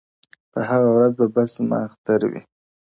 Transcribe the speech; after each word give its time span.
په 0.51 0.59
هغه 0.69 0.89
ورځ 0.95 1.11
به 1.19 1.25
بس 1.35 1.49
زما 1.57 1.77
اختر 1.87 2.21
وي~ 2.31 2.41